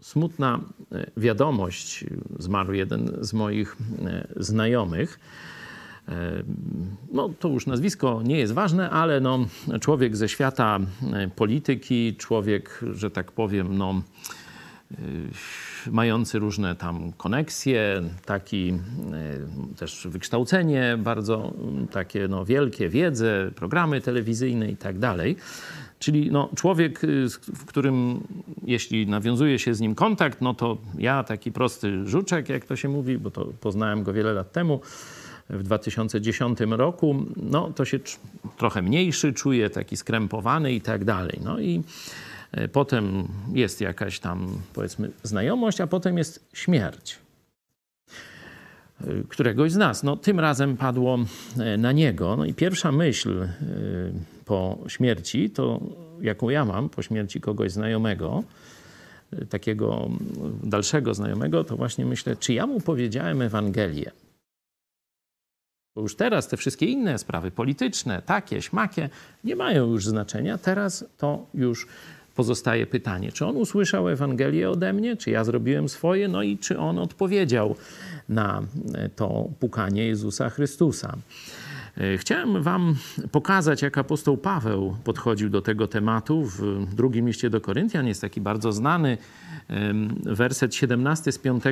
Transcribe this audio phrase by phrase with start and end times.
[0.00, 0.60] smutna
[0.92, 2.04] e, wiadomość.
[2.38, 5.20] Zmarł jeden z moich e, znajomych.
[6.08, 6.42] E,
[7.12, 9.46] no, to już nazwisko nie jest ważne, ale no,
[9.80, 10.78] człowiek ze świata
[11.36, 14.02] polityki, człowiek, że tak powiem, no,
[15.90, 18.78] mający różne tam koneksje, taki
[19.76, 21.52] też wykształcenie bardzo
[21.90, 25.36] takie no, wielkie, wiedzę, programy telewizyjne i tak dalej.
[25.98, 28.20] Czyli no, człowiek, y, w którym
[28.64, 32.88] jeśli nawiązuje się z nim kontakt, no to ja taki prosty żuczek, jak to się
[32.88, 34.80] mówi, bo to poznałem go wiele lat temu,
[35.50, 37.98] w 2010 roku, no to się
[38.56, 41.40] trochę mniejszy czuje, taki skrępowany i tak dalej.
[41.44, 41.82] No i
[42.52, 47.18] e, potem jest jakaś tam, powiedzmy, znajomość, a potem jest śmierć
[49.28, 50.02] któregoś z nas.
[50.02, 51.18] No, tym razem padło
[51.58, 52.36] e, na niego.
[52.36, 53.48] No i pierwsza myśl
[54.44, 55.80] po śmierci, to
[56.20, 58.42] jaką ja mam po śmierci kogoś znajomego,
[59.50, 60.08] takiego
[60.64, 64.10] dalszego znajomego, to właśnie myślę, czy ja mu powiedziałem Ewangelię.
[65.96, 69.08] Bo już teraz te wszystkie inne sprawy polityczne, takie, śmakie,
[69.44, 70.58] nie mają już znaczenia.
[70.58, 71.86] Teraz to już
[72.38, 76.78] pozostaje pytanie, czy on usłyszał Ewangelię ode mnie, czy ja zrobiłem swoje, no i czy
[76.78, 77.74] on odpowiedział
[78.28, 78.62] na
[79.16, 81.16] to pukanie Jezusa Chrystusa.
[81.98, 82.96] E, chciałem Wam
[83.32, 88.06] pokazać, jak apostoł Paweł podchodził do tego tematu w drugim liście do Koryntian.
[88.06, 89.18] Jest taki bardzo znany
[90.22, 91.64] werset 17 z 5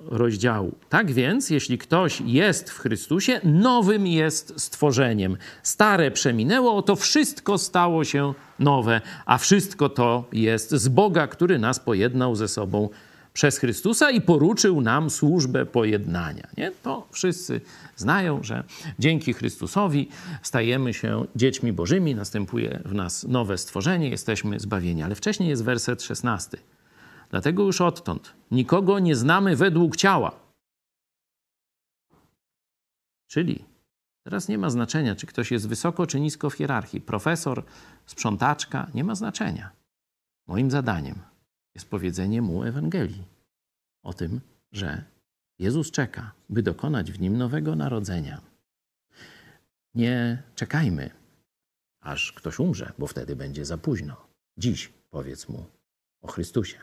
[0.00, 0.74] rozdziału.
[0.88, 5.36] Tak więc, jeśli ktoś jest w Chrystusie, nowym jest stworzeniem.
[5.62, 11.80] Stare przeminęło, oto wszystko stało się nowe, a wszystko to jest z Boga, który nas
[11.80, 12.88] pojednał ze sobą
[13.32, 16.48] przez Chrystusa i poruczył nam służbę pojednania.
[16.56, 16.72] Nie?
[16.82, 17.60] To wszyscy
[17.96, 18.64] znają, że
[18.98, 20.08] dzięki Chrystusowi
[20.42, 25.02] stajemy się dziećmi Bożymi, następuje w nas nowe stworzenie, jesteśmy zbawieni.
[25.02, 26.58] Ale wcześniej jest werset 16.
[27.30, 30.32] Dlatego już odtąd nikogo nie znamy według ciała.
[33.26, 33.64] Czyli
[34.24, 37.00] teraz nie ma znaczenia, czy ktoś jest wysoko czy nisko w hierarchii.
[37.00, 37.64] Profesor,
[38.06, 39.70] sprzątaczka, nie ma znaczenia.
[40.46, 41.29] Moim zadaniem
[41.74, 43.24] jest powiedzenie mu Ewangelii
[44.02, 44.40] o tym,
[44.72, 45.04] że
[45.58, 48.40] Jezus czeka, by dokonać w nim nowego narodzenia.
[49.94, 51.10] Nie czekajmy,
[52.00, 54.16] aż ktoś umrze, bo wtedy będzie za późno.
[54.56, 55.66] Dziś powiedz mu
[56.20, 56.78] o Chrystusie.